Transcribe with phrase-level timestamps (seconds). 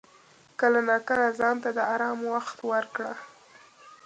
[0.59, 3.13] کله ناکله ځان ته د آرام وخت ورکړه.